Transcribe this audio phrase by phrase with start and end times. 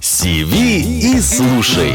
[0.00, 1.94] Сиви и слушай.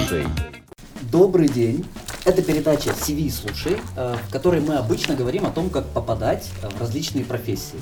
[1.11, 1.85] Добрый день.
[2.25, 6.69] Это передача CV «Слушай», э, в которой мы обычно говорим о том, как попадать э,
[6.69, 7.79] в различные профессии.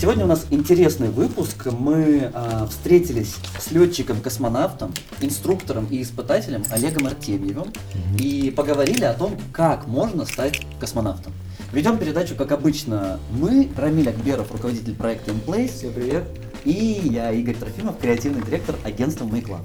[0.00, 1.66] Сегодня у нас интересный выпуск.
[1.66, 7.72] Мы э, встретились с летчиком-космонавтом, инструктором и испытателем Олегом Артемьевым
[8.16, 11.32] и поговорили о том, как можно стать космонавтом.
[11.72, 16.24] Ведем передачу, как обычно, мы, Рамиль Акберов, руководитель проекта InPlace, всем привет,
[16.64, 19.64] и я, Игорь Трофимов, креативный директор агентства MakeLab.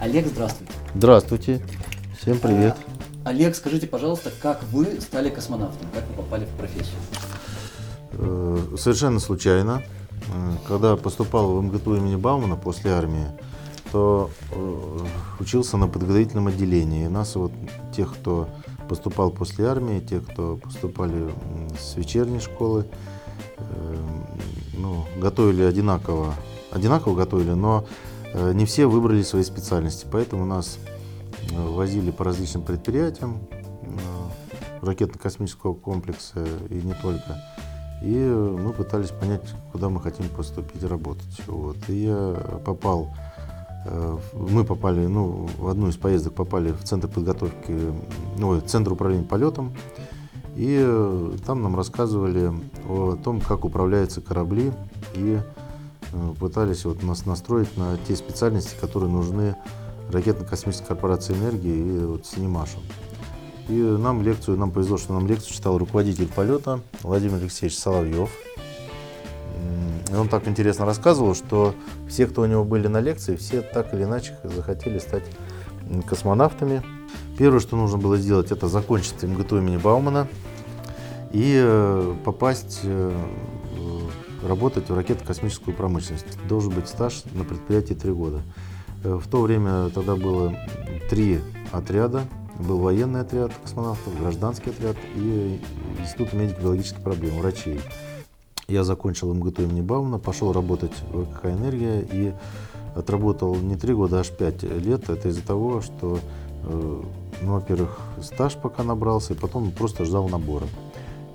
[0.00, 0.72] Олег, здравствуйте.
[0.94, 1.62] Здравствуйте.
[2.20, 2.76] Всем привет.
[3.24, 6.96] Олег, скажите, пожалуйста, как вы стали космонавтом, как вы попали в профессию?
[8.12, 9.82] Э, Совершенно случайно.
[10.32, 13.26] Э, Когда поступал в МГТУ имени Баумана после армии,
[13.90, 14.98] то э,
[15.40, 17.04] учился на подготовительном отделении.
[17.06, 17.52] И нас вот
[17.94, 18.48] тех, кто
[18.92, 21.32] поступал после армии, тех, кто поступали
[21.80, 22.84] с вечерней школы,
[23.56, 23.96] э,
[24.76, 26.34] ну, готовили одинаково.
[26.70, 27.86] Одинаково готовили, но
[28.34, 30.06] э, не все выбрали свои специальности.
[30.12, 30.78] Поэтому нас
[31.50, 33.38] э, возили по различным предприятиям
[34.82, 37.42] ракетно-космического комплекса и не только.
[38.02, 41.40] И мы пытались понять, куда мы хотим поступить работать.
[41.46, 41.78] Вот.
[41.88, 43.14] И я попал,
[44.32, 47.76] мы попали, ну, в одну из поездок попали в центр подготовки,
[48.38, 49.74] ну, центр управления полетом.
[50.54, 52.52] И э, там нам рассказывали
[52.88, 54.70] о том, как управляются корабли,
[55.14, 55.40] и
[56.12, 59.56] э, пытались вот нас настроить на те специальности, которые нужны
[60.10, 62.78] ракетно-космической корпорации энергии и вот Синемашу.
[63.68, 68.30] И нам лекцию, нам повезло, что нам лекцию читал руководитель полета Владимир Алексеевич Соловьев.
[70.12, 71.74] И он так интересно рассказывал, что
[72.06, 75.24] все, кто у него были на лекции, все так или иначе захотели стать
[76.06, 76.82] космонавтами.
[77.38, 80.28] Первое, что нужно было сделать, это закончить МГТУ имени Баумана
[81.32, 83.12] и э, попасть э,
[84.46, 86.26] работать в ракетно-космическую промышленность.
[86.46, 88.42] Должен быть стаж на предприятии три года.
[89.04, 90.54] Э, В то время тогда было
[91.08, 91.40] три
[91.72, 92.24] отряда.
[92.58, 95.58] Был военный отряд космонавтов, гражданский отряд и
[96.00, 97.80] Институт медико-биологических проблем, врачей.
[98.68, 102.32] Я закончил имени Баумана, пошел работать в ВКХ «Энергия» и
[102.94, 105.08] отработал не три года, а аж пять лет.
[105.10, 106.18] Это из-за того, что,
[106.64, 107.02] э,
[107.42, 110.66] ну, во-первых, стаж пока набрался, и потом просто ждал набора.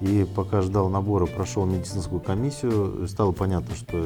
[0.02, 3.98] И пока ждал набора, прошел медицинскую комиссию, стало понятно, что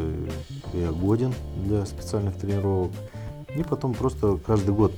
[0.74, 2.92] я годен для специальных тренировок.
[3.56, 4.94] И потом просто каждый год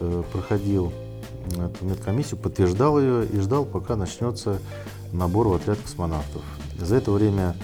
[0.00, 0.92] э, проходил
[1.50, 4.58] эту медкомиссию, подтверждал ее и ждал, пока начнется
[5.12, 6.42] набор в отряд космонавтов.
[6.78, 7.56] За это время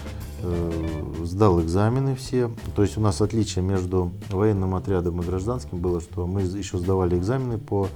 [0.43, 2.51] э, сдал экзамены все.
[2.75, 7.19] То есть у нас отличие между военным отрядом и гражданским было, что мы еще сдавали
[7.19, 7.89] экзамены по,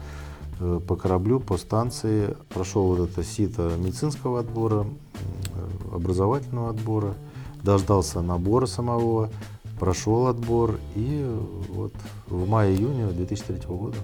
[0.61, 2.37] э, по кораблю, по станции.
[2.51, 7.15] Прошел вот это сито медицинского отбора, э, образовательного отбора,
[7.63, 9.31] дождался набора самого,
[9.79, 11.25] прошел отбор и
[11.69, 11.93] вот
[12.29, 13.97] в мае-июне 2003 года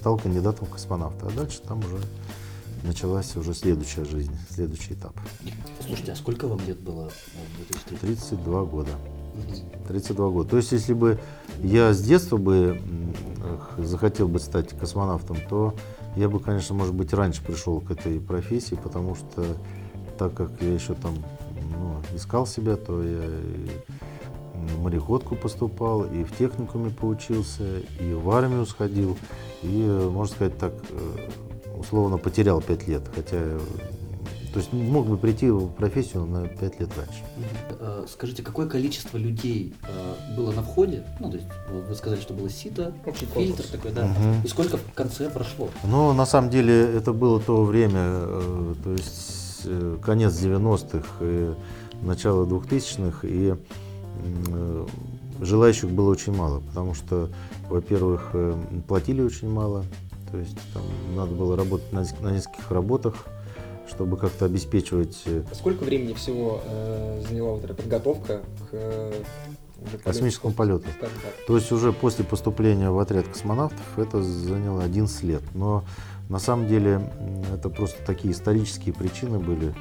[0.00, 1.26] стал кандидатом в космонавта.
[1.26, 1.98] А дальше там уже
[2.82, 5.14] началась уже следующая жизнь, следующий этап.
[5.86, 7.98] Слушайте, а сколько вам лет было в 2003?
[7.98, 8.90] 32 года.
[9.88, 10.48] 32 года.
[10.48, 11.18] То есть, если бы
[11.62, 12.80] я с детства бы
[13.78, 15.74] захотел бы стать космонавтом, то
[16.16, 19.44] я бы, конечно, может быть, раньше пришел к этой профессии, потому что
[20.18, 21.14] так как я еще там
[21.72, 23.68] ну, искал себя, то я и
[24.54, 29.16] в мореходку поступал, и в техникуме поучился, и в армию сходил,
[29.62, 31.30] и, э, можно сказать так, э,
[31.80, 33.38] условно потерял 5 лет, хотя,
[34.52, 37.22] то есть мог бы прийти в профессию на 5 лет раньше.
[37.80, 41.04] Э, Скажите, какое количество людей э, было на входе?
[41.20, 41.48] Ну, то есть
[41.88, 43.68] вы сказали, что было сито, Общий фильтр конкурс.
[43.68, 44.06] такой, да.
[44.06, 44.42] Мгм.
[44.44, 45.70] И сколько в конце прошло?
[45.84, 49.66] Но на самом деле это было то время, э, то есть
[50.02, 51.52] конец 90-х и
[52.02, 53.54] начало 2000-х, и
[55.40, 57.28] желающих было очень мало, потому что,
[57.68, 58.34] во-первых,
[58.88, 59.84] платили очень мало,
[60.30, 60.82] то есть там
[61.14, 63.26] надо было работать на, на нескольких работах,
[63.88, 69.22] чтобы как-то обеспечивать э, Сколько времени всего э, заняла вот эта подготовка к э?
[70.04, 70.84] Космическому полету.
[71.46, 75.42] То есть уже после поступления в отряд космонавтов это заняло 11 лет.
[75.54, 75.84] Но
[76.28, 77.10] на самом деле
[77.52, 79.74] это просто такие исторические причины были.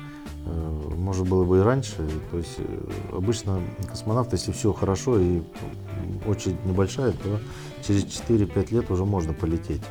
[0.45, 1.95] Э, Может было бы и раньше.
[2.31, 5.41] То есть э, обычно космонавт, если все хорошо и
[6.25, 7.39] очередь небольшая, то
[7.85, 9.83] через 4-5 лет уже можно полететь.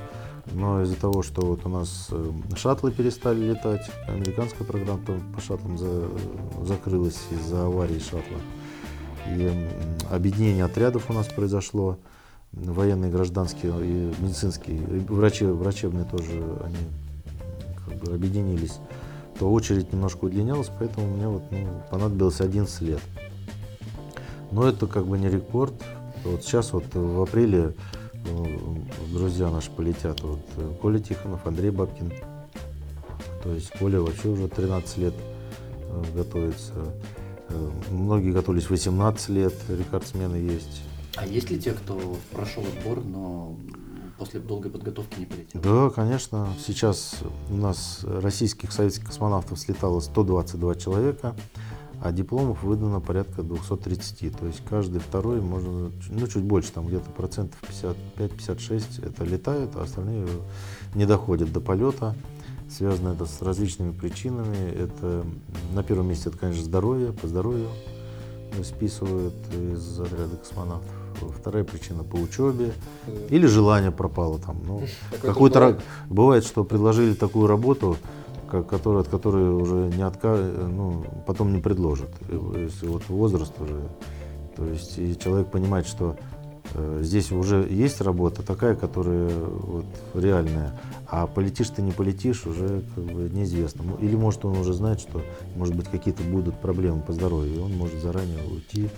[0.53, 5.01] Но из-за того, что вот у нас э, шаттлы перестали летать, американская программа
[5.35, 6.09] по шаттлам за-
[6.65, 8.39] закрылась из-за аварии шаттла.
[9.27, 9.69] И
[10.11, 11.99] объединение отрядов у нас произошло,
[12.53, 16.77] военные, гражданские и медицинские, и врачи, врачебные тоже, они
[17.87, 18.79] как бы объединились,
[19.39, 23.01] то очередь немножко удлинялась, поэтому мне вот, ну, понадобилось 11 лет.
[24.51, 25.75] Но это как бы не рекорд.
[26.25, 27.73] Вот сейчас вот в апреле э,
[29.13, 30.21] друзья наши полетят.
[30.23, 32.13] Вот э, Коля Тихонов, Андрей Бабкин.
[33.43, 35.15] То есть Коля вообще уже 13 лет
[35.89, 36.75] э, готовится.
[37.49, 40.83] Э, Многие готовились 18 лет, рекордсмены есть.
[41.17, 43.57] А есть ли те, кто прошел отбор, но
[44.19, 45.61] после долгой подготовки не полетел?
[45.61, 46.49] Да, конечно.
[46.65, 47.17] Сейчас
[47.51, 51.35] у нас российских советских космонавтов слетало 122 человека,
[52.03, 54.37] а дипломов выдано порядка 230.
[54.39, 57.59] То есть каждый второй, можно, ну чуть больше, там где-то процентов
[58.19, 60.27] 55-56 это летают, а остальные
[60.95, 62.15] не доходят до полета.
[62.71, 64.71] Связано это с различными причинами.
[64.73, 65.25] Это
[65.73, 67.69] на первом месте это, конечно, здоровье, по здоровью
[68.63, 70.91] списывают из отряда космонавтов.
[71.37, 72.73] Вторая причина по учебе.
[73.31, 74.61] Или желание пропало там.
[74.67, 74.83] Ну,
[75.23, 77.97] ра- бывает, что предложили такую работу,
[78.49, 80.37] которая, от которой уже не отка...
[80.37, 82.11] ну, потом не предложат.
[82.57, 83.89] Если вот возраст уже,
[84.57, 86.17] то есть и человек понимает, что
[86.75, 92.83] э, здесь уже есть работа такая, которая вот реальная, а полетишь ты не полетишь, уже
[92.95, 93.85] как бы неизвестно.
[94.01, 95.23] Или может он уже знает, что
[95.55, 98.89] может быть какие-то будут проблемы по здоровью, и он может заранее уйти,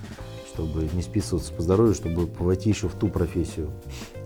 [0.52, 3.70] чтобы не списываться по здоровью, чтобы войти еще в ту профессию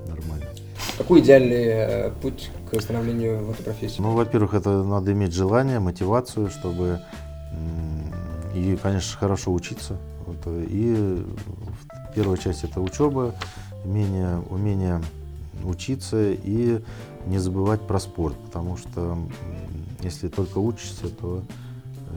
[0.06, 0.53] нормально.
[0.98, 4.00] Какой идеальный э, путь к становлению в этой профессии?
[4.00, 7.00] Ну, во-первых, это надо иметь желание, мотивацию, чтобы
[8.54, 9.96] и, конечно, хорошо учиться.
[10.26, 11.24] Вот, э, и
[12.14, 13.34] первая часть это учеба,
[13.84, 15.02] умение, умение
[15.64, 16.80] учиться и
[17.26, 19.18] не забывать про спорт, потому что
[20.02, 21.42] если только учишься, то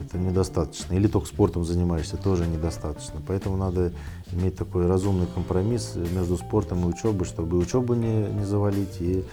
[0.04, 0.94] это недостаточно.
[0.94, 3.20] Или только спортом занимаешься, тоже недостаточно.
[3.26, 3.92] Поэтому надо
[4.32, 9.24] иметь такой разумный компромисс между спортом и учебой, чтобы и учебу не, не завалить, и,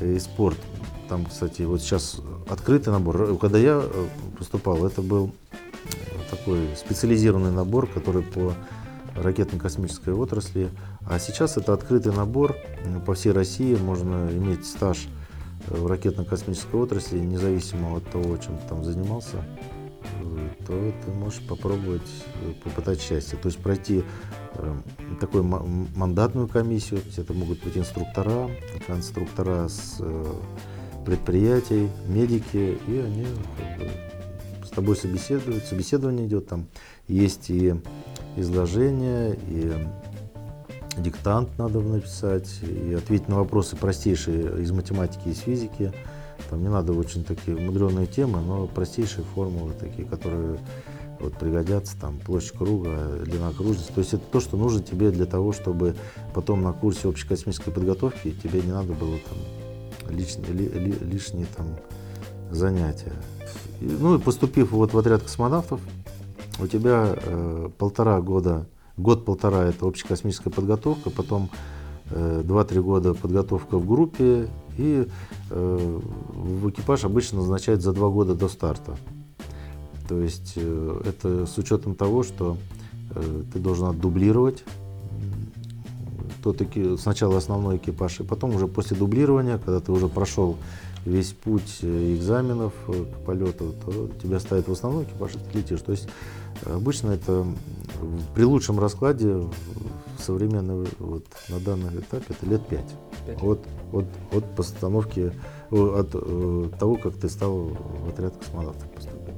[0.00, 0.58] и спорт.
[1.08, 3.36] Там, кстати, вот сейчас открытый набор.
[3.38, 4.06] Когда я э,
[4.38, 5.32] поступал, это был
[6.30, 8.54] такой специализированный набор, который по
[9.16, 10.70] ракетно-космической отрасли.
[11.06, 13.74] А сейчас это открытый набор м, по всей России.
[13.74, 15.08] Можно иметь стаж
[15.68, 19.79] э, в ракетно-космической отрасли, независимо от того, чем ты там занимался, э,
[20.66, 22.08] то ты можешь попробовать
[22.42, 23.38] э, попытать счастье.
[23.38, 24.04] То есть пройти
[24.54, 24.76] э,
[25.20, 28.50] такую мандатную комиссию, это могут быть инструктора,
[28.86, 30.34] конструктора с э,
[31.04, 33.26] предприятий, медики, и они
[33.58, 33.90] как бы
[34.66, 36.66] с тобой собеседуют, собеседование идет, там
[37.08, 37.74] есть и
[38.36, 39.72] изложение, и
[40.98, 45.92] диктант надо написать, и ответить на вопросы простейшие из математики и из физики.
[46.48, 50.58] Там не надо очень такие мудреные темы, но простейшие формулы такие, которые
[51.20, 53.92] вот пригодятся, там площадь круга, длина окружности.
[53.92, 55.94] То есть это то, что нужно тебе для того, чтобы
[56.34, 61.46] потом на курсе общей космической подготовки тебе не надо было там лишние, ли- ли- лишние
[61.56, 61.66] там
[62.50, 63.12] занятия.
[63.80, 65.80] Ну и поступив вот в отряд космонавтов,
[66.58, 68.66] у тебя э, полтора года,
[68.96, 71.50] год-полтора это общекосмическая подготовка, потом
[72.10, 74.48] э, 2-3 года подготовка в группе,
[74.80, 75.06] и
[75.50, 76.00] э,
[76.32, 78.96] в экипаж обычно назначают за 2 года до старта.
[80.08, 82.56] То есть э, это с учетом того, что
[83.14, 84.64] э, ты должен отдублировать
[86.42, 86.62] тот
[86.98, 90.56] сначала основной экипаж, и потом уже после дублирования, когда ты уже прошел
[91.04, 95.58] весь путь э, экзаменов э, к полету, то тебя ставят в основной экипаж, и ты
[95.58, 95.80] летишь.
[95.80, 96.08] То есть
[96.62, 97.46] э, обычно это
[98.34, 99.50] при лучшем раскладе в
[100.98, 102.84] вот, на данном этапе это лет 5.
[103.26, 103.42] Пять.
[103.42, 103.60] От,
[103.92, 105.32] от, от постановки,
[105.70, 109.34] от э, того, как ты стал в отряд космонавтов поступил.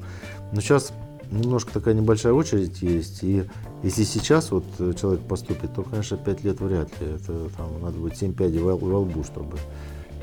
[0.53, 0.93] Но сейчас
[1.31, 3.45] немножко такая небольшая очередь есть, и
[3.83, 7.09] если сейчас вот э, человек поступит, то, конечно, 5 лет вряд ли.
[7.09, 9.57] Это там надо будет 7 пядей во, во лбу, чтобы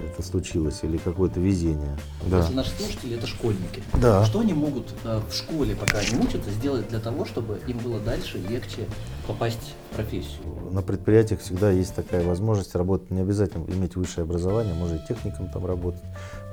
[0.04, 1.98] это случилось, или какое-то везение.
[2.30, 2.40] Да.
[2.40, 4.26] Если наши слушатели это школьники, Да.
[4.26, 8.00] что они могут э, в школе, пока они учатся, сделать для того, чтобы им было
[8.00, 8.86] дальше легче
[9.28, 10.42] попасть в профессию?
[10.72, 13.12] На предприятиях всегда есть такая возможность работать.
[13.12, 16.04] Не обязательно иметь высшее образование, можно и техником там работать.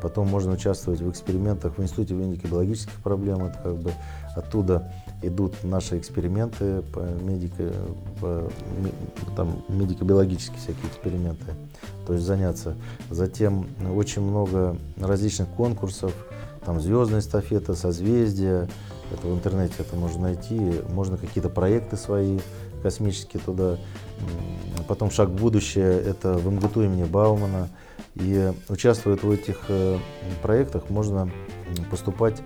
[0.03, 3.45] Потом можно участвовать в экспериментах в Институте медико-биологических проблем.
[3.45, 3.93] Это как бы
[4.35, 7.73] оттуда идут наши эксперименты по, медико,
[8.21, 8.51] по
[9.37, 11.45] там, медико-биологические всякие эксперименты.
[12.07, 12.77] То есть заняться.
[13.11, 16.13] Затем очень много различных конкурсов,
[16.65, 18.69] там звездная эстафета, созвездия.
[19.13, 20.81] Это в интернете это можно найти.
[20.91, 22.39] Можно какие-то проекты свои
[22.83, 23.79] космические туда.
[24.89, 27.69] Потом шаг в будущее, это в МГТУ имени Баумана.
[28.15, 29.99] И участвуя в этих э,
[30.43, 31.31] проектах, можно
[31.91, 32.43] поступать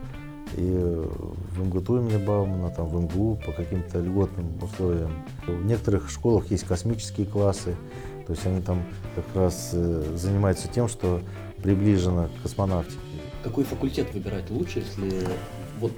[0.57, 1.07] и
[1.52, 5.12] в МГТУ имени Баумана, там, в МГУ по каким-то льготным условиям.
[5.47, 7.76] В некоторых школах есть космические классы,
[8.31, 8.85] то есть они там
[9.17, 11.21] как раз э, занимаются тем, что
[11.65, 12.97] приближено к космонавтике.
[13.43, 15.27] Какой факультет выбирать лучше, если
[15.81, 15.91] вот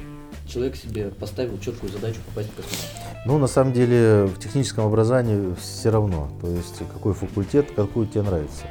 [0.46, 3.26] человек себе поставил четкую задачу попасть в космонавт?
[3.26, 6.30] Ну, на самом деле, в техническом образовании все равно.
[6.40, 8.64] То есть, какой факультет, какой тебе нравится.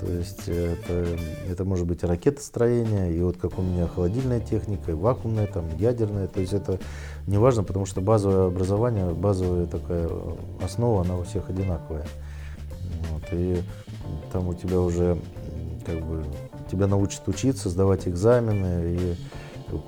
[0.00, 1.06] То есть, это,
[1.48, 5.66] это может быть и ракетостроение, и вот как у меня холодильная техника, и вакуумная, там,
[5.78, 6.26] ядерная.
[6.26, 6.80] То есть, это
[7.28, 10.10] не важно, потому что базовое образование, базовая такая
[10.64, 12.04] основа, она у всех одинаковая.
[13.12, 13.62] Вот, и
[14.32, 15.18] там у тебя уже,
[15.84, 16.24] как бы,
[16.70, 19.16] тебя научат учиться, сдавать экзамены, и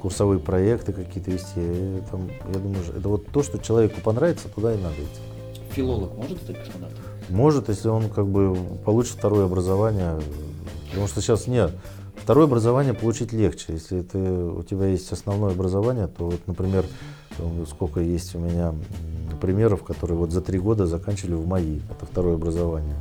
[0.03, 1.61] курсовые проекты какие-то вести.
[1.61, 5.21] И там, я думаю, это вот то, что человеку понравится, туда и надо идти.
[5.73, 6.99] Филолог может стать космонавтом?
[7.29, 10.21] Может, если он как бы получит второе образование,
[10.91, 11.73] потому что сейчас нет.
[12.17, 13.75] Второе образование получить легче.
[13.75, 16.85] Если ты, у тебя есть основное образование, то вот, например,
[17.67, 18.75] сколько есть у меня
[19.41, 21.81] примеров, которые вот за три года заканчивали в МАИ.
[21.91, 22.97] Это второе образование.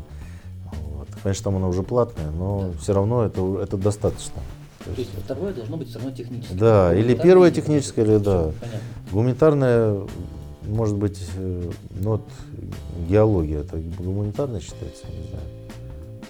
[0.72, 1.08] Вот.
[1.22, 4.41] Конечно, там оно уже платное, но все равно это, это достаточно.
[4.86, 6.55] То есть второе должно быть все равно техническое.
[6.55, 8.51] Да, или первое техническое, или да.
[8.60, 8.79] Понятно.
[9.12, 10.01] Гуманитарное,
[10.67, 12.22] может быть, э, ну вот
[13.08, 15.43] геология, это гуманитарное считается, не знаю.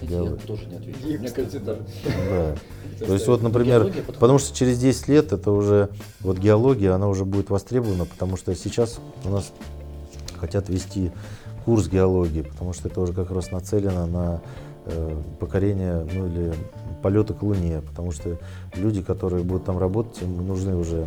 [0.02, 1.18] Я тоже не ответил.
[1.18, 1.76] Мне кажется, да.
[2.04, 2.56] Да.
[3.06, 5.88] То есть вот, например, Геология потому что через 10 лет это уже,
[6.20, 9.52] вот геология, она уже будет востребована, потому что сейчас у нас
[10.38, 11.10] хотят вести
[11.64, 14.42] курс геологии, потому что это уже как раз нацелено на
[14.86, 16.54] э, покорение, ну или
[17.02, 18.38] полеты к Луне, потому что
[18.74, 21.06] люди, которые будут там работать, им нужны уже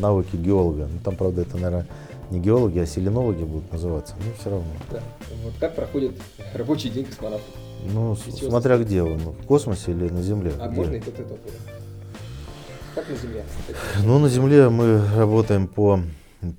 [0.00, 0.88] навыки геолога.
[0.92, 1.86] Ну там, правда, это, наверное,
[2.30, 4.66] не геологи, а селенологи будут называться, но все равно.
[4.90, 5.00] Да.
[5.44, 6.12] Вот как проходит
[6.54, 7.44] рабочий день космонавта?
[7.92, 10.52] Ну, И с- чего смотря где он, в космосе или на Земле.
[10.58, 10.76] А Где?
[10.76, 11.38] можно и тот, и тот?
[12.94, 13.44] Как на Земле?
[14.04, 16.00] Ну, на Земле мы работаем по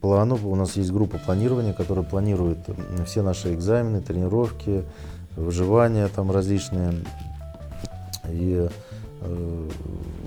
[0.01, 0.37] плану.
[0.43, 2.59] У нас есть группа планирования, которая планирует
[3.05, 4.83] все наши экзамены, тренировки,
[5.35, 6.93] выживания там различные.
[8.29, 8.67] И
[9.21, 9.69] э,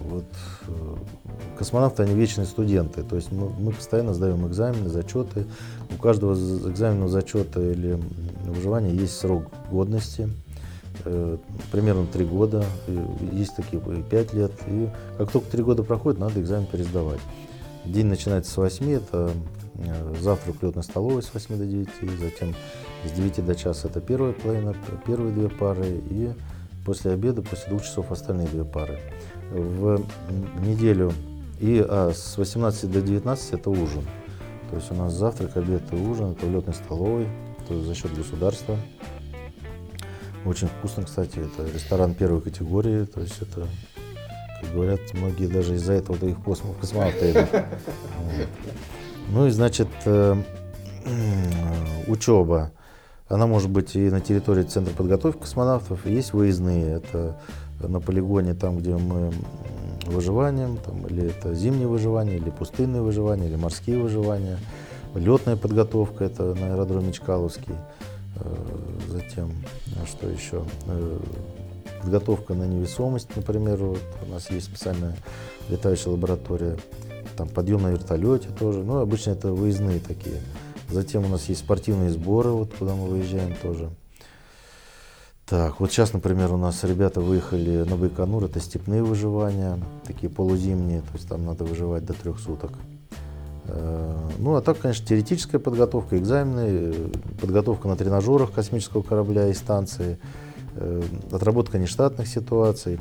[0.08, 0.24] вот
[0.66, 0.96] э,
[1.58, 3.02] космонавты, они вечные студенты.
[3.02, 5.46] То есть мы, мы постоянно сдаем экзамены, зачеты.
[5.90, 8.00] У каждого экзамена, зачета или
[8.44, 10.28] выживания есть срок годности.
[11.04, 11.36] Э,
[11.70, 12.64] примерно три года.
[13.32, 14.52] Есть такие пять лет.
[14.66, 17.20] И как только три года проходит, надо экзамен пересдавать.
[17.84, 19.30] День начинается с 8, это
[19.76, 21.88] э, завтрак летной столовой с 8 до 9,
[22.20, 22.54] затем
[23.06, 24.74] с 9 до часа это первая половина,
[25.06, 26.32] первые две пары, и
[26.84, 28.98] после обеда, после двух часов остальные две пары.
[29.50, 30.02] В
[30.60, 31.12] неделю
[31.60, 34.04] и а, с 18 до 19 это ужин.
[34.70, 37.26] То есть у нас завтрак, обед и ужин, это в летной столовой,
[37.66, 38.76] то за счет государства.
[40.44, 43.66] Очень вкусно, кстати, это ресторан первой категории, то есть это,
[44.60, 47.48] как говорят, многие даже из-за этого в космос, в космонавты идут.
[49.30, 50.36] Ну и, значит, э,
[52.06, 52.72] учеба.
[53.28, 56.94] Она может быть и на территории Центра подготовки космонавтов, есть выездные.
[56.94, 57.38] Это
[57.86, 59.32] на полигоне, там, где мы
[60.06, 64.58] выживанием, там, или это зимнее выживание, или пустынное выживание, или морские выживания.
[65.14, 67.74] Летная подготовка, это на аэродроме Чкаловский.
[68.36, 68.54] Э,
[69.08, 69.50] Затем,
[70.02, 70.64] а что еще?
[70.86, 71.18] Э,
[72.00, 75.16] Подготовка на невесомость, например, вот у нас есть специальная
[75.68, 76.76] летающая лаборатория.
[77.36, 78.84] Там подъем на вертолете тоже.
[78.84, 80.40] Ну, обычно это выездные такие.
[80.88, 83.90] Затем у нас есть спортивные сборы, вот куда мы выезжаем тоже.
[85.48, 91.00] Так, вот сейчас, например, у нас ребята выехали на Байконур, это степные выживания, такие полузимние,
[91.00, 92.72] то есть там надо выживать до трех суток.
[93.64, 96.92] Э, Ну, а так, конечно, теоретическая подготовка, экзамены,
[97.40, 100.18] подготовка на тренажерах космического корабля и станции,
[100.76, 101.02] э,
[101.32, 103.00] отработка нештатных ситуаций.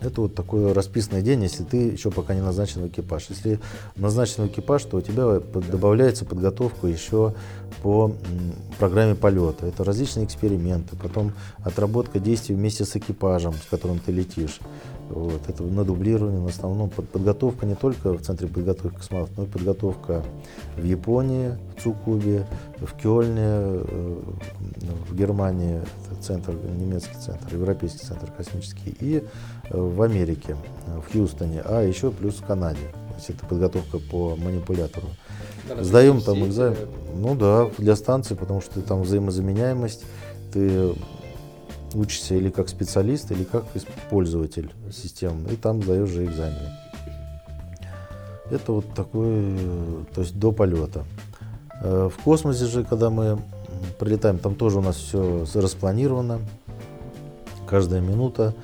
[0.00, 3.26] Это вот такой расписанный день, если ты еще пока не назначен в экипаж.
[3.28, 3.60] Если
[3.96, 7.34] назначен в экипаж, то у тебя добавляется подготовка еще
[7.82, 8.12] по
[8.78, 9.66] программе полета.
[9.66, 14.58] Это различные эксперименты, потом отработка действий вместе с экипажем, с которым ты летишь.
[15.10, 15.48] Вот.
[15.48, 19.46] Это на дублировании, на основном под- подготовка не только в Центре подготовки космонавтов, но и
[19.46, 20.22] подготовка
[20.76, 22.46] в Японии, в Цукубе,
[22.78, 24.20] в Кёльне, э,
[25.08, 31.12] в Германии, это центр, немецкий центр, европейский центр космический, и э, в Америке, э, в
[31.12, 32.78] Хьюстоне, а еще плюс в Канаде.
[33.08, 35.08] То есть это подготовка по манипулятору.
[35.68, 36.76] Надо Сдаем там экзамен.
[37.14, 40.04] Ну да, для станции, потому что там взаимозаменяемость,
[40.52, 40.92] ты
[41.94, 43.64] учишься или как специалист, или как
[44.10, 46.70] пользователь системы, и там сдаешь же экзамены.
[48.50, 51.04] Это вот такой, э, то есть до полета.
[51.80, 53.38] Э, В космосе же, когда мы
[53.98, 56.40] прилетаем, там тоже у нас все распланировано.
[57.68, 58.54] Каждая минута,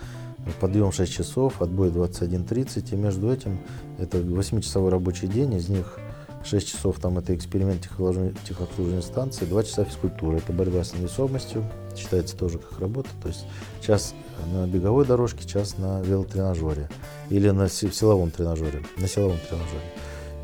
[0.61, 3.61] подъем 6 часов, отбой 21.30, и между этим
[3.99, 5.99] это 8-часовой рабочий день, из них
[6.47, 11.65] 6 часов там это эксперимент техобслуживания, станции, 2 часа физкультура, это борьба с невесомостью,
[11.97, 13.47] считается тоже как работа, то есть
[13.81, 14.15] час
[14.53, 16.89] на беговой дорожке, час на велотренажере
[17.31, 19.83] или на силовом тренажере, на силовом тренажере.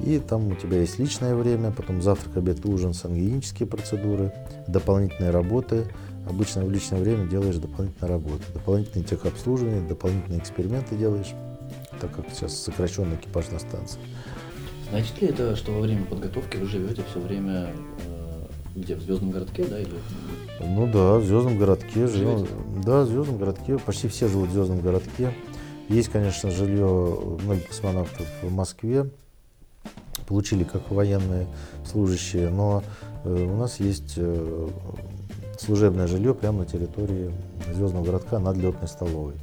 [0.01, 4.33] И там у тебя есть личное время, потом завтрак, обед, ужин, сангенические процедуры,
[4.67, 5.87] дополнительные работы.
[6.29, 11.33] Обычно в личное время делаешь дополнительные работы, дополнительные техобслуживания, дополнительные эксперименты делаешь,
[12.01, 14.01] так как сейчас сокращенный экипаж на станции.
[14.93, 17.73] Значит ли это, что во время подготовки вы живете все время
[18.07, 19.89] э, где, в Звездном городке, да, или
[20.61, 22.47] Ну да, в Звездном городке живем.
[22.85, 23.79] Да, в Звездном городке.
[23.79, 25.33] Почти все живут в Звездном городке.
[25.89, 29.09] Есть, конечно, жилье многих космонавтов в Москве.
[30.27, 31.47] Получили как военные
[31.91, 32.85] служащие, но
[33.25, 34.69] э, у нас есть э,
[35.59, 37.33] служебное жилье прямо на территории
[37.73, 39.37] Звездного городка над летной столовой.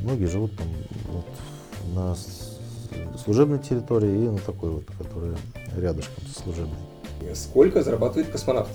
[0.00, 0.68] Многие живут там
[1.12, 1.26] вот,
[1.94, 2.16] на
[3.22, 5.36] служебной территории и на такой вот, которая
[5.76, 6.76] рядышком со служебной.
[7.34, 8.70] Сколько зарабатывает космонавт?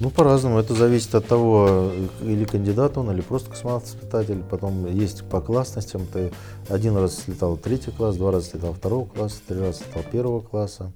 [0.00, 0.58] Ну, по-разному.
[0.58, 1.92] Это зависит от того,
[2.22, 4.42] или кандидат он, или просто космонавт-испытатель.
[4.50, 6.06] Потом есть по классностям.
[6.12, 6.32] Ты
[6.68, 10.90] один раз слетал третий класс, два раза слетал второго класса, три раза слетал первого класса.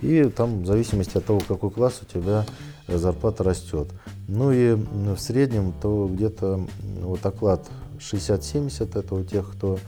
[0.00, 2.46] И там в зависимости от того, какой класс у тебя
[2.86, 3.88] э, зарплата растет.
[4.28, 6.60] Ну и в среднем то где-то
[7.00, 9.78] вот оклад 60-70 это у тех, кто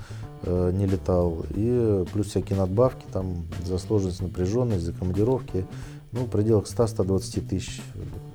[0.46, 1.44] не летал.
[1.54, 5.66] И плюс всякие надбавки там за сложность, напряженность, за командировки.
[6.12, 7.82] Ну, в пределах 100-120 тысяч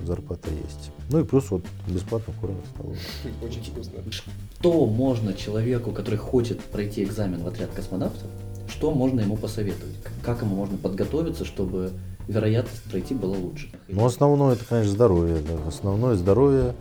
[0.05, 0.91] зарплата есть.
[1.09, 2.97] Ну и плюс вот бесплатно кормят в столовой.
[3.41, 3.93] Очень вкусно.
[4.11, 8.27] что можно человеку, который хочет пройти экзамен в отряд космонавтов,
[8.67, 9.95] что можно ему посоветовать?
[10.23, 11.91] Как ему можно подготовиться, чтобы
[12.27, 13.69] вероятность пройти была лучше?
[13.87, 15.37] Ну, основное это, конечно, здоровье.
[15.37, 15.67] да.
[15.67, 16.75] Основное здоровье.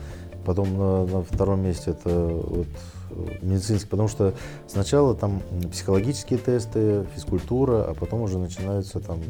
[0.45, 2.67] Потом на, на втором месте это вот
[3.11, 4.35] э, медицинский, потому что
[4.67, 9.21] сначала там психологические тесты, физкультура, а потом уже начинаются там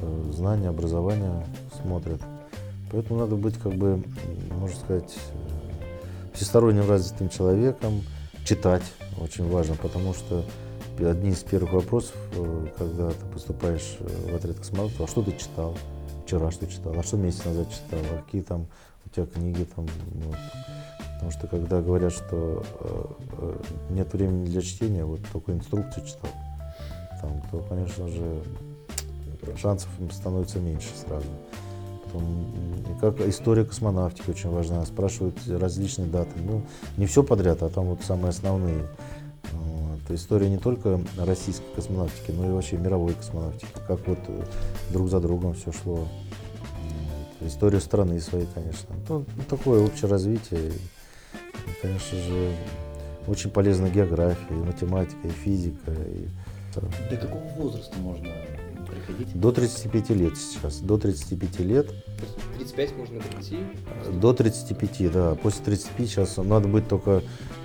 [0.00, 1.44] э, знания, образование
[1.80, 2.20] смотрят.
[2.90, 4.02] Поэтому надо быть, как бы,
[4.50, 8.02] можно сказать, э, всесторонне развитым человеком,
[8.44, 8.84] читать
[9.20, 10.44] очень важно, потому что
[10.98, 12.16] одни из первых вопросов,
[12.76, 15.76] когда ты поступаешь в отряд космонавтов, а что ты читал?
[16.24, 16.94] Вчера что читал?
[16.98, 18.00] А что месяц назад читал?
[18.12, 18.66] А какие там
[19.10, 19.86] у тебя книги там?
[20.14, 20.34] ну,
[21.14, 23.04] Потому что когда говорят, что э,
[23.38, 23.56] э,
[23.90, 26.30] нет времени для чтения, вот только инструкцию читал,
[27.20, 28.42] там, то, конечно же,
[29.60, 31.26] шансов становится меньше сразу.
[32.04, 32.46] Потом,
[33.00, 34.84] как история космонавтики очень важна.
[34.86, 36.30] Спрашивают различные даты.
[36.36, 36.62] Ну,
[36.96, 38.86] не все подряд, а там вот самые основные.
[39.52, 40.10] Вот.
[40.10, 43.72] История не только российской космонавтики, но и вообще мировой космонавтики.
[43.88, 44.42] Как вот э,
[44.90, 46.06] друг за другом все шло.
[47.40, 48.88] Историю страны своей, конечно.
[49.08, 50.70] Ну, ну, такое общее развитие.
[50.70, 52.54] И, конечно же,
[53.26, 55.92] очень полезна география, и математика, и физика.
[55.92, 56.28] И...
[57.10, 58.28] До какого возраста можно
[58.86, 59.38] приходить?
[59.38, 60.80] До 35 лет сейчас.
[60.80, 61.90] До 35 лет
[62.58, 63.58] 35 можно прийти.
[64.20, 65.34] До 35, да.
[65.36, 67.22] После 35 сейчас надо быть только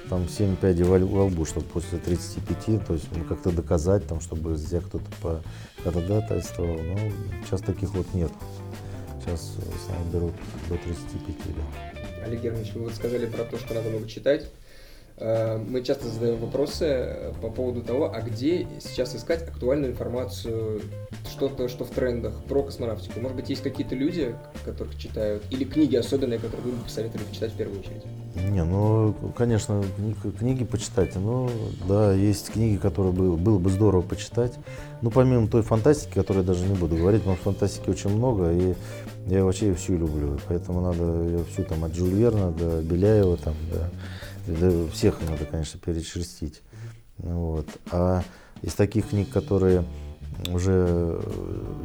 [0.10, 4.56] там 7 пядей во, лбу, чтобы после 35, то есть ну, как-то доказать, там, чтобы
[4.58, 5.42] тебя кто-то по
[5.84, 6.78] ходатайствовал.
[6.78, 6.98] Но
[7.44, 8.32] сейчас таких вот нет.
[9.24, 10.34] Сейчас в основном берут
[10.68, 11.56] до 35 лет.
[12.26, 14.50] Олег Германович, вы вот сказали про то, что надо много читать.
[15.18, 20.82] Э, Мы часто задаем вопросы э, по поводу того, а где сейчас искать актуальную информацию,
[21.30, 23.20] что-то, что в трендах про космонавтику.
[23.20, 27.52] Может быть, есть какие-то люди, которых читают, или книги особенные, которые вы бы посоветовали почитать
[27.52, 28.04] в первую очередь?
[28.36, 31.16] Не, ну, конечно, кни- книги почитать.
[31.16, 31.50] Ну,
[31.88, 34.54] да, есть книги, которые бы, было бы здорово почитать.
[35.02, 38.74] Ну, помимо той фантастики, которую я даже не буду говорить, что фантастики очень много, и
[39.28, 40.40] я вообще ее всю люблю.
[40.48, 43.90] Поэтому надо всю там от Жюль до Беляева, там, до,
[44.92, 46.62] всех надо, конечно, перечерстить.
[47.18, 47.68] Вот.
[47.92, 48.24] А
[48.62, 49.86] из таких книг, которые
[50.52, 51.22] уже э,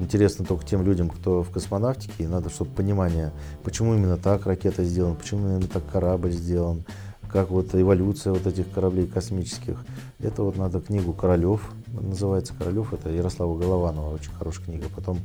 [0.00, 4.84] интересны только тем людям, кто в космонавтике, и надо, чтобы понимание, почему именно так ракета
[4.84, 6.84] сделана, почему именно так корабль сделан,
[7.30, 9.84] как вот эволюция вот этих кораблей космических.
[10.18, 14.86] Это вот надо книгу Королев, называется Королев, это Ярослава Голованова, очень хорошая книга.
[14.94, 15.18] Потом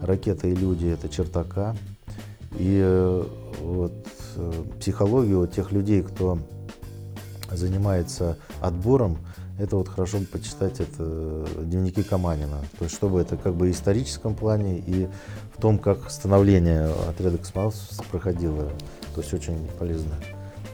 [0.00, 1.76] «Ракета и люди»— это Чертака.
[2.52, 3.24] И э,
[3.60, 3.92] вот
[4.36, 6.38] э, психологию тех людей, кто
[7.52, 9.18] занимается отбором,
[9.58, 12.58] это вот хорошо бы почитать это э, дневники Каманина.
[12.78, 15.08] То есть, чтобы это как бы в историческом плане и
[15.56, 18.68] в том, как становление отряда космонавтов проходило.
[19.14, 20.14] То есть очень полезно.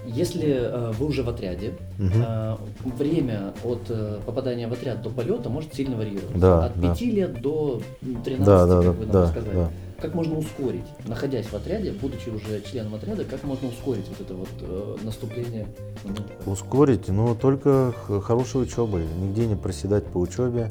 [0.07, 2.23] Если э, вы уже в отряде, Мгм.
[2.27, 2.57] э,
[2.99, 6.37] время от э, попадания в отряд до полета может сильно варьироваться.
[6.39, 6.89] Да, от да.
[6.89, 9.55] 5 лет до м, 13, Да, да, как да, вы нам да, рассказали.
[9.55, 9.71] да.
[10.01, 14.35] Как можно ускорить, находясь в отряде, будучи уже членом отряда, как можно ускорить вот это
[14.35, 15.67] вот э, наступление?
[16.05, 19.05] ну, Ускорить, но только х- хорошей учебой.
[19.21, 20.71] Нигде не проседать по учебе,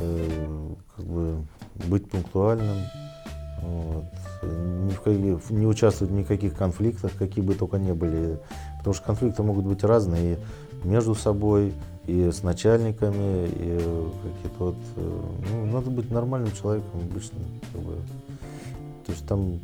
[0.00, 1.36] э, как бы
[1.86, 2.76] быть пунктуальным,
[3.62, 4.04] вот,
[4.42, 8.38] ни в каких- не участвовать в никаких конфликтах, какие бы только ни были.
[8.78, 10.38] Потому что конфликты могут быть разные.
[10.84, 11.72] И между собой,
[12.06, 13.78] и с начальниками, и
[14.22, 15.20] какие-то вот, э,
[15.52, 17.38] ну, надо быть нормальным человеком обычно,
[17.72, 17.96] как бы.
[19.06, 19.60] То есть там,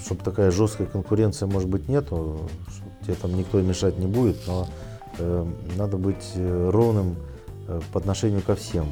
[0.00, 2.48] чтобы такая жесткая конкуренция, может быть, нету,
[3.02, 4.68] тебе там никто мешать не будет, но
[5.18, 5.46] э,
[5.76, 7.16] надо быть э, ровным
[7.66, 8.86] э, по отношению ко всем.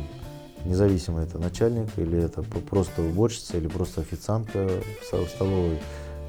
[0.65, 4.69] Независимо это начальник или это просто уборщица или просто официантка
[5.13, 5.79] в столовой.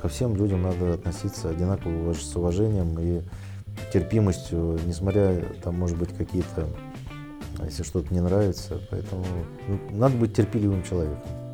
[0.02, 3.22] Ко всем людям надо относиться одинаково с уважением и
[3.94, 6.68] терпимостью, несмотря там может быть какие-то,
[7.64, 9.26] если что-то не нравится, поэтому
[9.68, 11.45] ну, надо быть терпеливым человеком.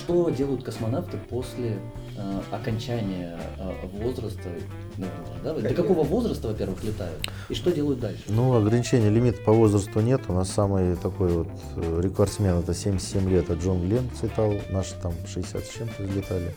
[0.00, 1.78] Что делают космонавты после
[2.16, 4.48] э, окончания э, возраста?
[4.96, 5.68] наверное, да?
[5.68, 7.28] До какого возраста, во-первых, летают?
[7.50, 8.22] И что делают дальше?
[8.28, 10.22] Ну, ограничения, лимита по возрасту нет.
[10.28, 14.94] У нас самый такой вот э, рекордсмен это 77 лет, это Джон Гленн летал, наши
[15.02, 16.54] там 60 с чем-то взлетали.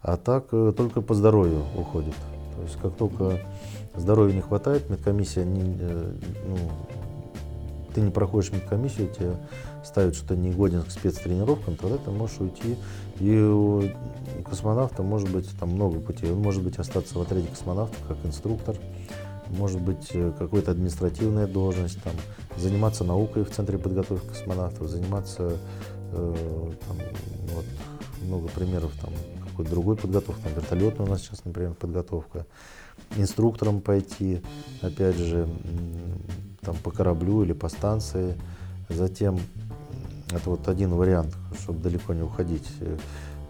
[0.00, 2.14] А так э, только по здоровью уходит.
[2.56, 3.38] То есть как только
[3.94, 6.12] здоровья не хватает, медкомиссия не, э,
[6.46, 6.56] ну,
[7.98, 9.36] ты не проходишь медкомиссию, тебе
[9.82, 12.76] ставят, что ты не годен к спецтренировкам, тогда ты можешь уйти.
[13.18, 13.82] И у
[14.48, 16.30] космонавта может быть там много путей.
[16.30, 18.76] Он может быть остаться в отряде космонавтов как инструктор,
[19.48, 22.12] может быть э, какая-то административная должность, там,
[22.56, 25.56] заниматься наукой в Центре подготовки космонавтов, заниматься,
[26.12, 26.34] э,
[26.86, 26.96] там,
[27.52, 27.64] вот,
[28.22, 29.10] много примеров, там,
[29.48, 32.46] какой-то другой подготовки, там, вертолетная у нас сейчас, например, подготовка,
[33.16, 34.40] инструктором пойти,
[34.82, 35.48] опять же,
[36.60, 38.34] там, по кораблю или по станции,
[38.88, 39.38] затем,
[40.30, 42.96] это вот один вариант, чтобы далеко не уходить, э,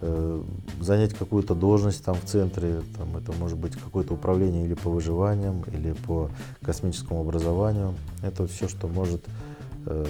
[0.01, 0.43] э,
[0.81, 5.63] занять какую-то должность там в центре, там это может быть какое-то управление или по выживаниям,
[5.73, 6.29] или по
[6.61, 7.95] космическому образованию.
[8.21, 9.23] Это все, что может
[9.85, 10.05] э,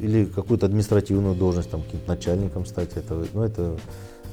[0.00, 2.96] или какую-то административную должность, там каким-то начальником стать.
[2.96, 3.76] Это, ну, это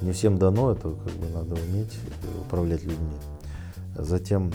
[0.01, 1.99] не всем дано, это как бы надо уметь
[2.41, 3.17] управлять людьми.
[3.95, 4.51] Затем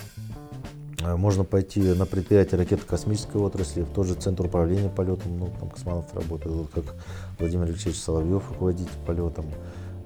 [1.17, 6.15] можно пойти на предприятие ракетно-космической отрасли, в тот же центр управления полетом, ну, там космонавт
[6.15, 6.85] работает, как
[7.39, 9.47] Владимир Алексеевич Соловьев, руководитель полетом.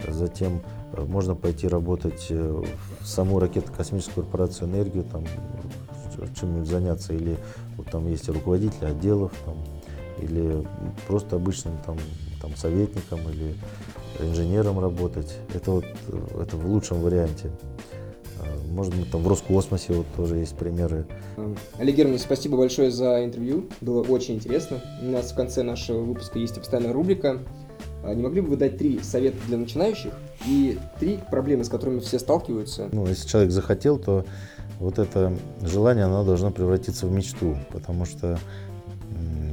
[0.06, 0.60] Затем
[0.92, 2.62] э, можно пойти работать э,
[3.00, 5.24] в саму ракетно-космическую корпорацию «Энергию», там
[6.18, 7.36] э, чем-нибудь заняться, или
[7.76, 9.56] вот там есть руководители отделов, там,
[10.20, 10.66] или
[11.06, 11.96] просто обычным там,
[12.40, 13.54] там советником или
[14.20, 15.36] инженером работать.
[15.54, 17.50] Это вот э, это в лучшем варианте.
[18.42, 21.06] Э, Может быть, там в Роскосмосе вот тоже есть примеры.
[21.36, 23.68] Эм, Олег Германович, спасибо большое за интервью.
[23.80, 24.80] Было очень интересно.
[25.02, 27.38] У нас в конце нашего выпуска есть постоянная рубрика.
[28.04, 30.12] А Не могли бы вы дать три совета для начинающих
[30.46, 32.88] и три проблемы, с которыми все сталкиваются?
[32.92, 34.24] Ну, если человек захотел, то
[34.78, 38.38] вот это желание, оно должно превратиться в мечту, потому что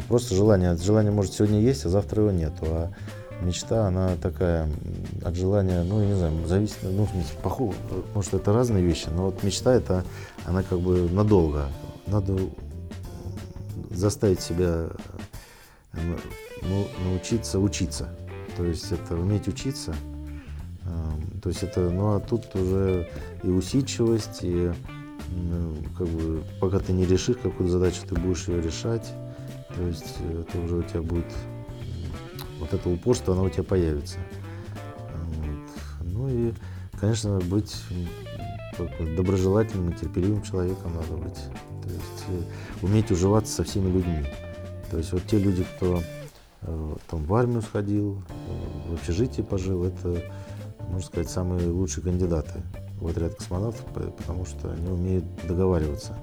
[0.08, 2.92] просто желание, желание может сегодня есть, а завтра его нету, а
[3.42, 4.70] мечта, она такая
[5.24, 9.44] от желания, ну, я не знаю, зависит, ну, в смысле, это разные вещи, но вот
[9.44, 10.04] мечта, это,
[10.46, 11.68] она как бы надолго,
[12.08, 12.38] надо
[13.92, 14.90] заставить себя
[15.94, 16.18] э,
[16.62, 18.10] ну, научиться учиться,
[18.58, 19.94] то есть это уметь учиться,
[20.86, 23.10] Эм, То есть это, ну а тут уже
[23.44, 24.72] и усидчивость, и
[25.30, 29.12] м, как бы пока ты не решишь какую-то задачу, ты будешь ее решать.
[29.76, 31.26] То есть это уже у тебя будет
[32.66, 34.18] вот это упорство, оно у тебя появится.
[35.14, 36.04] Вот.
[36.04, 36.54] Ну и,
[37.00, 37.76] конечно, быть
[39.16, 41.40] доброжелательным и терпеливым человеком надо быть.
[41.84, 44.26] То есть э, уметь уживаться со всеми людьми.
[44.92, 46.02] То есть вот те люди, кто
[46.62, 50.22] э, там в армию сходил, э, в общежитии пожил, это
[50.90, 52.62] можно сказать, самые лучшие кандидаты
[53.00, 56.18] в отряд космонавтов, по- потому что они умеют договариваться.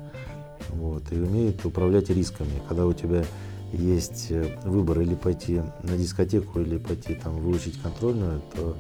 [0.71, 2.63] Вот, и умеют управлять рисками.
[2.69, 3.25] Когда у тебя
[3.73, 8.77] есть э, выбор или пойти на дискотеку, или пойти там выучить контрольную, то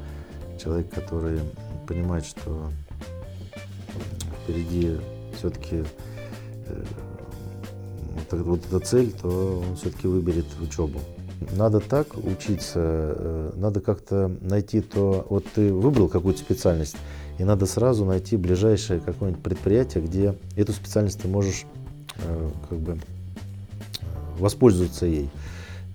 [0.62, 1.40] человек, который
[1.86, 2.70] понимает, что
[4.44, 4.98] впереди
[5.36, 5.84] все-таки
[8.14, 11.00] вот, эта- вот эта цель, то он все-таки выберет учебу.
[11.56, 16.96] Надо так учиться, э, надо как-то найти то, вот ты выбрал какую-то специальность,
[17.38, 21.64] и надо сразу найти ближайшее какое-нибудь предприятие, где эту специальность ты можешь
[22.24, 22.98] э, как бы э,
[24.38, 25.30] воспользоваться ей.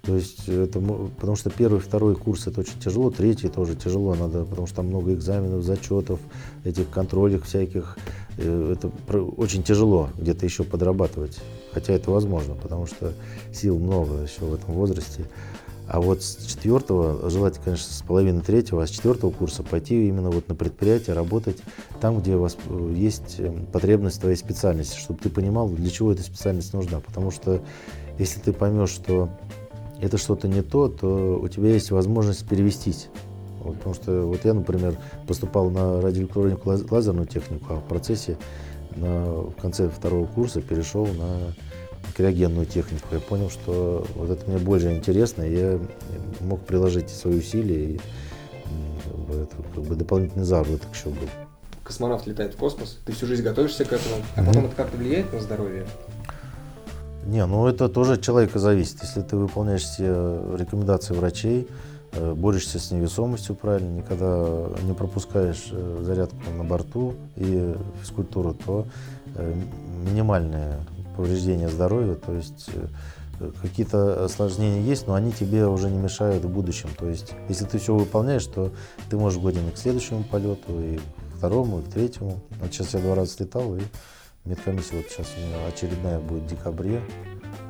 [0.07, 4.45] То есть это, потому что первый, второй курс это очень тяжело, третий тоже тяжело, надо,
[4.45, 6.21] потому что там много экзаменов, зачетов,
[6.63, 7.97] этих контролей всяких.
[8.37, 8.87] Э, Это
[9.19, 11.39] очень тяжело где-то еще подрабатывать,
[11.73, 13.11] хотя это возможно, потому что
[13.53, 15.25] сил много еще в этом возрасте.
[15.89, 20.29] А вот с четвертого, желательно, конечно, с половины третьего, а с четвертого курса пойти именно
[20.29, 21.57] вот на предприятие, работать
[22.01, 26.13] там, где у вас э, есть э, потребность твоей специальности, чтобы ты понимал, для чего
[26.13, 26.99] эта специальность нужна.
[26.99, 27.61] Потому что
[28.19, 29.29] если ты поймешь, что
[30.01, 33.09] это что-то не то, то у тебя есть возможность перевестись.
[33.61, 34.95] Вот, потому что вот я, например,
[35.27, 38.37] поступал на радиоэлектронику лаз- лазерную технику, а в процессе
[38.95, 41.53] на, в конце второго курса перешел на
[42.15, 43.07] криогенную технику.
[43.11, 45.79] Я понял, что вот это мне больше интересно, и я
[46.41, 47.99] мог приложить свои усилия, и
[49.03, 51.27] как бы это как бы дополнительный заработок еще был.
[51.83, 55.31] Космонавт летает в космос, ты всю жизнь готовишься к этому, а потом это как-то влияет
[55.31, 55.85] на здоровье?
[57.27, 59.01] Не, ну это тоже от человека зависит.
[59.01, 61.67] Если ты выполняешь все рекомендации врачей,
[62.13, 68.87] э, борешься с невесомостью правильно, никогда не пропускаешь э, зарядку на борту и физкультуру, то
[69.35, 69.53] э,
[70.05, 70.79] минимальное
[71.17, 72.69] повреждение здоровья, то есть
[73.41, 76.89] э, какие-то осложнения есть, но они тебе уже не мешают в будущем.
[76.97, 78.71] То есть, если ты все выполняешь, то
[79.09, 82.39] ты можешь годен и к следующему полету, и к второму, и к третьему.
[82.61, 83.81] Вот сейчас я два раза слетал, и
[84.47, 87.01] медкомиссия вот сейчас у меня очередная будет в декабре,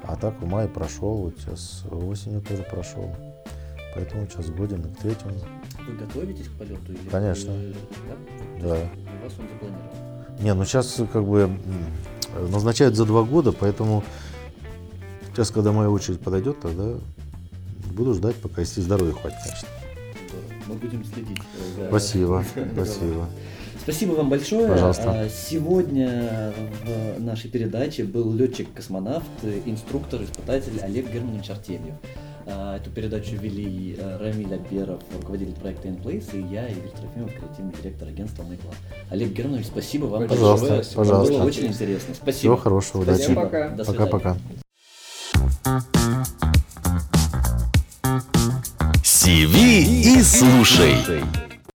[0.04, 3.14] а так в мае прошел, вот сейчас осенью тоже прошел.
[3.96, 5.32] Поэтому сейчас годен и к третьему.
[5.88, 6.92] Вы готовитесь к полету?
[6.94, 7.52] Или Конечно.
[7.54, 7.76] вы-
[8.62, 8.68] да?
[8.68, 8.76] Да.
[8.76, 10.44] У вас он запланирован.
[10.44, 11.50] Не, ну сейчас как бы
[12.52, 14.04] назначают за два года, поэтому
[15.34, 16.96] сейчас, когда моя очередь подойдет, тогда
[17.92, 19.68] буду ждать, пока если здоровья хватит, конечно.
[20.68, 21.42] Мы будем следить.
[21.76, 23.28] за- Спасибо, спасибо.
[23.88, 24.68] Спасибо вам большое.
[24.68, 25.04] Пожалуйста.
[25.08, 29.26] А, Сегодня в нашей передаче был летчик-космонавт,
[29.66, 31.94] инструктор-испытатель Олег Германович Артемьев.
[32.48, 37.74] А, Эту передачу вели э, Рамиль Аберов, руководитель проекта InPlace, и я, Игорь Трофимов, креативный
[37.82, 38.72] директор агентства Майкла.
[39.10, 40.96] Олег Германович, спасибо вам Пожалуйста, большое.
[40.98, 41.34] пожалуйста.
[41.36, 42.14] Было очень интересно.
[42.14, 42.38] Спасибо.
[42.40, 43.22] Всего хорошего, удачи.
[43.22, 43.70] Всем пока.
[43.70, 44.12] До свидания.
[44.12, 44.38] Пока-пока.
[49.02, 50.94] Сиви и слушай.